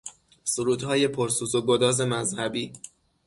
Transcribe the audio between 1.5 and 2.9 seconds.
و گداز مذهبی